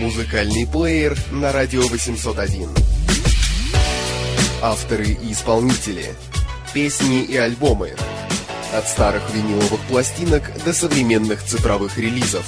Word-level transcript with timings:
Музыкальный 0.00 0.66
плеер 0.66 1.16
на 1.30 1.52
радио 1.52 1.82
801. 1.82 2.68
Авторы 4.60 5.06
и 5.06 5.32
исполнители. 5.32 6.06
Песни 6.72 7.22
и 7.22 7.36
альбомы. 7.36 7.92
От 8.72 8.88
старых 8.88 9.22
виниловых 9.32 9.80
пластинок 9.88 10.42
до 10.64 10.72
современных 10.72 11.44
цифровых 11.44 11.96
релизов. 11.96 12.44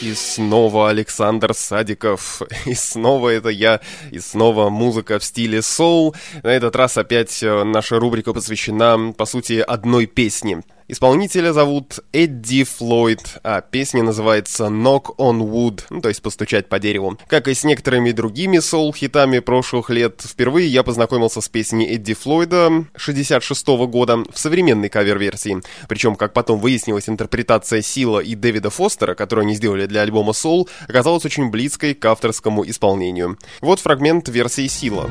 И 0.00 0.14
снова 0.14 0.90
Александр 0.90 1.52
Садиков, 1.52 2.40
и 2.64 2.74
снова 2.74 3.30
это 3.30 3.48
я, 3.48 3.80
и 4.12 4.20
снова 4.20 4.70
музыка 4.70 5.18
в 5.18 5.24
стиле 5.24 5.62
соул. 5.62 6.14
На 6.44 6.50
этот 6.50 6.76
раз 6.76 6.96
опять 6.96 7.42
э, 7.42 7.64
наша 7.64 7.98
рубрика 7.98 8.32
посвящена, 8.32 9.12
по 9.14 9.26
сути, 9.26 9.54
одной 9.66 10.06
песне– 10.06 10.62
Исполнителя 10.90 11.52
зовут 11.52 11.98
Эдди 12.14 12.64
Флойд, 12.64 13.40
а 13.44 13.60
песня 13.60 14.02
называется 14.02 14.64
Knock 14.64 15.16
on 15.18 15.40
Wood, 15.40 15.82
ну, 15.90 16.00
то 16.00 16.08
есть 16.08 16.22
постучать 16.22 16.70
по 16.70 16.78
дереву. 16.78 17.18
Как 17.26 17.46
и 17.46 17.52
с 17.52 17.62
некоторыми 17.62 18.10
другими 18.12 18.58
соул-хитами 18.58 19.40
прошлых 19.40 19.90
лет, 19.90 20.22
впервые 20.26 20.66
я 20.66 20.82
познакомился 20.82 21.42
с 21.42 21.48
песней 21.50 21.94
Эдди 21.94 22.14
Флойда 22.14 22.86
66 22.96 23.68
-го 23.68 23.86
года 23.86 24.24
в 24.32 24.38
современной 24.38 24.88
кавер-версии. 24.88 25.60
Причем, 25.88 26.16
как 26.16 26.32
потом 26.32 26.58
выяснилось, 26.58 27.10
интерпретация 27.10 27.82
Сила 27.82 28.20
и 28.20 28.34
Дэвида 28.34 28.70
Фостера, 28.70 29.14
которую 29.14 29.44
они 29.44 29.56
сделали 29.56 29.84
для 29.84 30.00
альбома 30.00 30.32
Soul, 30.32 30.70
оказалась 30.88 31.26
очень 31.26 31.50
близкой 31.50 31.92
к 31.92 32.04
авторскому 32.06 32.66
исполнению. 32.66 33.36
Вот 33.60 33.80
фрагмент 33.80 34.30
версии 34.30 34.66
Сила. 34.68 35.10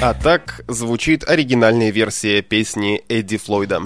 А 0.00 0.14
так 0.14 0.62
звучит 0.68 1.28
оригинальная 1.28 1.90
версия 1.90 2.40
песни 2.40 3.02
Эдди 3.08 3.36
Флойда. 3.36 3.82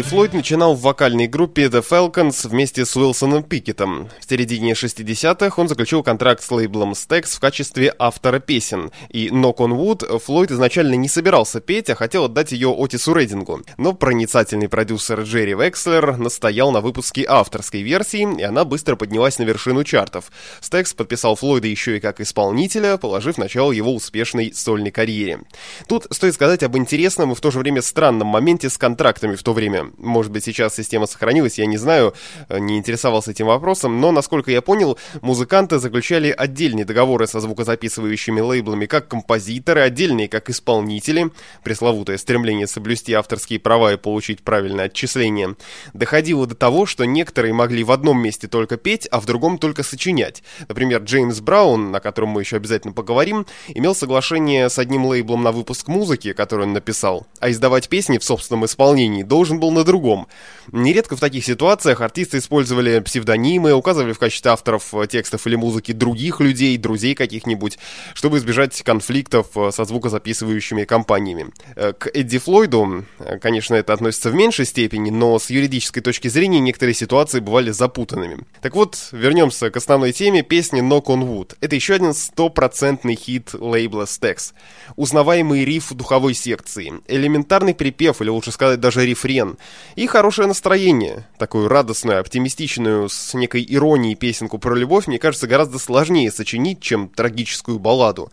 Эдди 0.00 0.08
Флойд 0.08 0.32
начинал 0.32 0.74
в 0.74 0.80
вокальной 0.80 1.26
группе 1.26 1.66
The 1.66 1.84
Falcons 1.86 2.48
вместе 2.48 2.86
с 2.86 2.96
Уилсоном 2.96 3.42
Пикетом. 3.42 4.08
В 4.18 4.30
середине 4.30 4.72
60-х 4.72 5.60
он 5.60 5.68
заключил 5.68 6.02
контракт 6.02 6.42
с 6.42 6.50
лейблом 6.50 6.92
Stax 6.92 7.36
в 7.36 7.40
качестве 7.40 7.94
автора 7.98 8.38
песен. 8.38 8.92
И 9.10 9.28
Knock 9.28 9.56
on 9.56 9.72
Wood 9.72 10.18
Флойд 10.20 10.52
изначально 10.52 10.94
не 10.94 11.06
собирался 11.06 11.60
петь, 11.60 11.90
а 11.90 11.96
хотел 11.96 12.24
отдать 12.24 12.52
ее 12.52 12.74
Отису 12.74 13.12
Рейдингу. 13.12 13.60
Но 13.76 13.92
проницательный 13.92 14.70
продюсер 14.70 15.20
Джерри 15.20 15.52
Векслер 15.52 16.16
настоял 16.16 16.72
на 16.72 16.80
выпуске 16.80 17.26
авторской 17.28 17.82
версии, 17.82 18.26
и 18.38 18.42
она 18.42 18.64
быстро 18.64 18.96
поднялась 18.96 19.38
на 19.38 19.42
вершину 19.42 19.84
чартов. 19.84 20.32
Stax 20.62 20.96
подписал 20.96 21.36
Флойда 21.36 21.68
еще 21.68 21.98
и 21.98 22.00
как 22.00 22.22
исполнителя, 22.22 22.96
положив 22.96 23.36
начало 23.36 23.70
его 23.70 23.94
успешной 23.94 24.54
сольной 24.54 24.92
карьере. 24.92 25.40
Тут 25.88 26.06
стоит 26.10 26.32
сказать 26.32 26.62
об 26.62 26.74
интересном 26.78 27.32
и 27.32 27.34
в 27.34 27.40
то 27.42 27.50
же 27.50 27.58
время 27.58 27.82
странном 27.82 28.28
моменте 28.28 28.70
с 28.70 28.78
контрактами 28.78 29.34
в 29.34 29.42
то 29.42 29.52
время. 29.52 29.89
Может 29.98 30.32
быть, 30.32 30.44
сейчас 30.44 30.74
система 30.74 31.06
сохранилась, 31.06 31.58
я 31.58 31.66
не 31.66 31.76
знаю, 31.76 32.14
э, 32.48 32.58
не 32.58 32.78
интересовался 32.78 33.30
этим 33.30 33.46
вопросом, 33.46 34.00
но, 34.00 34.12
насколько 34.12 34.50
я 34.50 34.62
понял, 34.62 34.98
музыканты 35.20 35.78
заключали 35.78 36.34
отдельные 36.36 36.84
договоры 36.84 37.26
со 37.26 37.40
звукозаписывающими 37.40 38.40
лейблами 38.40 38.86
как 38.86 39.08
композиторы, 39.08 39.80
отдельные 39.80 40.28
как 40.28 40.50
исполнители, 40.50 41.30
пресловутое 41.62 42.18
стремление 42.18 42.66
соблюсти 42.66 43.12
авторские 43.12 43.60
права 43.60 43.92
и 43.92 43.96
получить 43.96 44.42
правильное 44.42 44.86
отчисление, 44.86 45.56
доходило 45.94 46.46
до 46.46 46.54
того, 46.54 46.86
что 46.86 47.04
некоторые 47.04 47.52
могли 47.52 47.84
в 47.84 47.92
одном 47.92 48.22
месте 48.22 48.48
только 48.48 48.76
петь, 48.76 49.06
а 49.10 49.20
в 49.20 49.26
другом 49.26 49.58
только 49.58 49.82
сочинять. 49.82 50.42
Например, 50.68 51.02
Джеймс 51.02 51.40
Браун, 51.40 51.94
о 51.94 52.00
котором 52.00 52.30
мы 52.30 52.42
еще 52.42 52.56
обязательно 52.56 52.92
поговорим, 52.92 53.46
имел 53.68 53.94
соглашение 53.94 54.68
с 54.68 54.78
одним 54.78 55.06
лейблом 55.06 55.42
на 55.42 55.52
выпуск 55.52 55.88
музыки, 55.88 56.32
который 56.32 56.66
он 56.66 56.72
написал, 56.72 57.26
а 57.38 57.50
издавать 57.50 57.88
песни 57.88 58.18
в 58.18 58.24
собственном 58.24 58.64
исполнении 58.64 59.22
должен 59.22 59.60
был 59.60 59.70
на 59.80 59.84
другом. 59.84 60.28
Нередко 60.72 61.16
в 61.16 61.20
таких 61.20 61.44
ситуациях 61.44 62.00
артисты 62.00 62.38
использовали 62.38 63.00
псевдонимы, 63.00 63.72
указывали 63.72 64.12
в 64.12 64.18
качестве 64.18 64.52
авторов 64.52 64.94
текстов 65.08 65.46
или 65.46 65.56
музыки 65.56 65.92
других 65.92 66.40
людей, 66.40 66.76
друзей 66.76 67.14
каких-нибудь, 67.14 67.78
чтобы 68.14 68.38
избежать 68.38 68.80
конфликтов 68.82 69.48
э, 69.56 69.70
со 69.72 69.84
звукозаписывающими 69.84 70.84
компаниями. 70.84 71.46
Э, 71.76 71.92
к 71.92 72.08
Эдди 72.12 72.38
Флойду, 72.38 73.04
э, 73.18 73.38
конечно, 73.38 73.74
это 73.74 73.92
относится 73.92 74.30
в 74.30 74.34
меньшей 74.34 74.66
степени, 74.66 75.10
но 75.10 75.38
с 75.38 75.50
юридической 75.50 76.02
точки 76.02 76.28
зрения 76.28 76.60
некоторые 76.60 76.94
ситуации 76.94 77.40
бывали 77.40 77.70
запутанными. 77.70 78.38
Так 78.60 78.76
вот, 78.76 79.08
вернемся 79.12 79.70
к 79.70 79.76
основной 79.76 80.12
теме 80.12 80.42
песни 80.42 80.82
Knock 80.82 81.06
on 81.06 81.22
Wood. 81.22 81.56
Это 81.60 81.74
еще 81.74 81.94
один 81.94 82.14
стопроцентный 82.14 83.16
хит 83.16 83.54
лейбла 83.54 84.04
Stax. 84.04 84.52
Узнаваемый 84.96 85.64
риф 85.64 85.92
духовой 85.92 86.34
секции, 86.34 86.92
элементарный 87.08 87.74
припев, 87.74 88.20
или 88.20 88.28
лучше 88.28 88.52
сказать 88.52 88.78
даже 88.80 89.06
рефрен, 89.06 89.56
и 89.96 90.06
хорошее 90.06 90.48
настроение. 90.48 91.26
Такую 91.38 91.68
радостную, 91.68 92.20
оптимистичную, 92.20 93.08
с 93.08 93.34
некой 93.34 93.64
иронией 93.68 94.14
песенку 94.14 94.58
про 94.58 94.74
любовь, 94.74 95.06
мне 95.06 95.18
кажется, 95.18 95.46
гораздо 95.46 95.78
сложнее 95.78 96.30
сочинить, 96.30 96.80
чем 96.80 97.08
трагическую 97.08 97.78
балладу. 97.78 98.30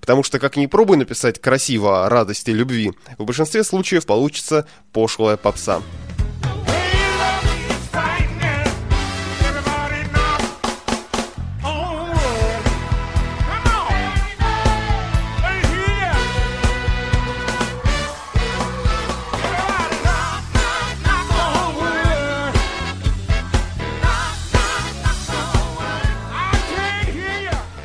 Потому 0.00 0.22
что, 0.22 0.38
как 0.38 0.56
ни 0.56 0.66
пробуй 0.66 0.96
написать 0.96 1.40
красиво 1.40 2.06
о 2.06 2.08
радости 2.08 2.50
любви, 2.50 2.92
в 3.18 3.24
большинстве 3.24 3.64
случаев 3.64 4.06
получится 4.06 4.66
пошлая 4.92 5.36
попса. 5.36 5.82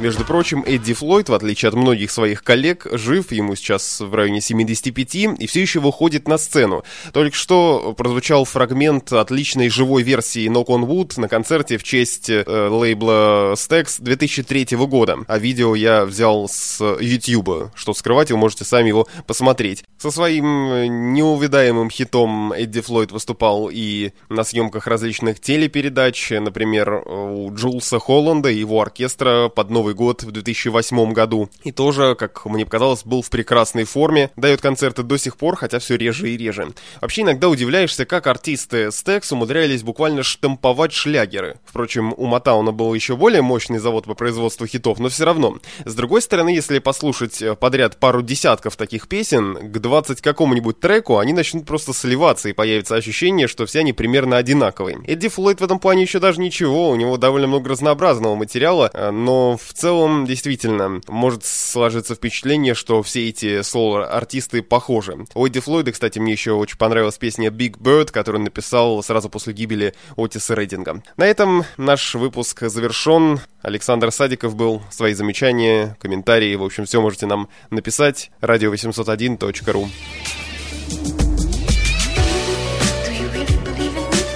Между 0.04 0.26
прочим, 0.26 0.66
Эдди 0.68 0.94
Флойд, 0.94 1.30
в 1.30 1.34
отличие 1.34 1.70
от 1.70 1.76
многих 1.76 2.12
своих 2.12 2.44
коллег, 2.44 2.88
жив, 2.92 3.32
ему 3.32 3.56
сейчас 3.56 4.02
в 4.02 4.14
районе 4.14 4.42
75, 4.42 5.16
и 5.40 5.48
все 5.48 5.62
еще 5.62 5.80
выходит 5.80 6.28
на 6.28 6.38
сцену. 6.38 6.84
Только 7.14 7.38
что 7.38 7.96
прозвучал 7.98 8.44
фрагмент 8.44 9.14
отличной 9.14 9.70
живой 9.70 10.04
версии 10.04 10.50
Knock 10.50 10.66
on 10.66 10.86
Wood 10.86 11.22
на 11.22 11.30
концерте 11.30 11.78
в 11.78 11.84
честь 11.84 12.30
э, 12.30 12.44
лейбла 12.46 13.54
Stax 13.54 14.02
2003 14.02 14.76
года. 14.76 15.20
А 15.26 15.40
видео 15.40 15.74
я 15.74 16.04
взял 16.04 16.50
с 16.50 16.84
YouTube. 17.00 17.72
Что 17.74 17.94
скрывать, 17.94 18.30
вы 18.30 18.36
можете 18.36 18.66
сами 18.66 18.90
его 18.90 19.08
посмотреть. 19.26 19.86
Со 19.98 20.12
своим 20.12 20.68
э, 20.70 20.88
неувидаемым 20.88 21.90
хитом 21.90 22.52
Эдди 22.52 22.82
Флойд 22.82 23.14
выступал 23.14 23.70
и 23.72 24.12
на 24.28 24.44
съемках 24.44 24.86
различных 24.86 25.40
телепередач, 25.40 26.32
например, 26.32 27.04
у 27.08 27.56
Джулса 27.56 28.00
Холланда 28.00 28.50
и 28.50 28.60
его 28.60 28.82
оркестра 28.82 29.48
под 29.48 29.70
Новый 29.70 29.93
Новый 29.94 30.08
год 30.08 30.24
в 30.24 30.32
2008 30.32 31.14
году. 31.14 31.50
И 31.64 31.72
тоже, 31.72 32.16
как 32.16 32.46
мне 32.46 32.66
показалось, 32.66 33.04
был 33.04 33.22
в 33.22 33.30
прекрасной 33.30 33.84
форме. 33.84 34.32
Дает 34.36 34.62
концерты 34.62 35.04
до 35.04 35.18
сих 35.18 35.38
пор, 35.38 35.56
хотя 35.56 35.80
все 35.80 35.96
реже 35.98 36.32
и 36.32 36.38
реже. 36.38 36.70
Вообще 37.02 37.22
иногда 37.22 37.50
удивляешься, 37.50 38.06
как 38.06 38.28
артисты 38.28 38.90
Стекс 38.92 39.32
умудрялись 39.32 39.84
буквально 39.84 40.24
штамповать 40.24 40.94
шлягеры. 40.94 41.58
Впрочем, 41.66 42.14
у 42.18 42.26
Матауна 42.26 42.72
был 42.72 42.94
еще 42.94 43.16
более 43.16 43.42
мощный 43.42 43.78
завод 43.78 44.06
по 44.06 44.16
производству 44.16 44.66
хитов, 44.66 45.00
но 45.00 45.10
все 45.10 45.26
равно. 45.26 45.58
С 45.86 45.94
другой 45.94 46.22
стороны, 46.22 46.50
если 46.50 46.80
послушать 46.80 47.44
подряд 47.60 47.98
пару 47.98 48.22
десятков 48.22 48.76
таких 48.76 49.08
песен, 49.08 49.72
к 49.72 49.80
20 49.80 50.22
какому-нибудь 50.22 50.80
треку 50.80 51.20
они 51.20 51.34
начнут 51.34 51.66
просто 51.66 51.94
сливаться, 51.94 52.50
и 52.50 52.54
появится 52.54 52.96
ощущение, 52.96 53.48
что 53.48 53.66
все 53.66 53.80
они 53.80 53.94
примерно 53.94 54.38
одинаковые. 54.38 55.02
Эдди 55.06 55.28
Флойд 55.28 55.62
в 55.62 55.64
этом 55.64 55.80
плане 55.80 56.02
еще 56.02 56.20
даже 56.20 56.42
ничего, 56.42 56.90
у 56.90 56.96
него 56.96 57.18
довольно 57.18 57.48
много 57.48 57.70
разнообразного 57.70 58.36
материала, 58.36 58.90
но 59.12 59.58
в 59.74 59.76
целом, 59.76 60.26
действительно, 60.26 61.02
может 61.08 61.44
сложиться 61.44 62.14
впечатление, 62.14 62.76
что 62.76 63.02
все 63.02 63.28
эти 63.30 63.64
соло-артисты 63.64 64.62
похожи. 64.62 65.26
У 65.34 65.48
Флойда, 65.48 65.92
кстати, 65.92 66.20
мне 66.20 66.34
еще 66.34 66.52
очень 66.52 66.78
понравилась 66.78 67.18
песня 67.18 67.50
Big 67.50 67.80
Bird, 67.80 68.12
которую 68.12 68.42
он 68.42 68.44
написал 68.46 69.02
сразу 69.02 69.30
после 69.30 69.54
гибели 69.54 69.96
Отиса 70.16 70.54
Рейдинга. 70.54 71.02
На 71.18 71.26
этом 71.26 71.64
наш 71.78 72.14
выпуск 72.14 72.62
завершен. 72.68 73.40
Александр 73.64 74.12
Садиков 74.12 74.56
был. 74.56 74.84
Свои 74.92 75.14
замечания, 75.14 75.98
комментарии, 76.00 76.56
в 76.56 76.64
общем, 76.64 76.86
все 76.86 77.02
можете 77.02 77.26
нам 77.26 77.50
написать. 77.72 78.30
radio801.ru 78.42 79.88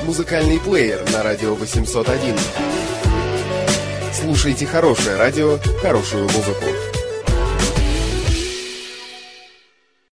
Музыкальный 0.03 0.59
плеер 0.59 1.05
на 1.11 1.21
радио 1.21 1.53
801 1.53 2.96
Слушайте 4.19 4.65
хорошее 4.65 5.15
радио, 5.15 5.59
хорошую 5.79 6.23
музыку. 6.23 6.96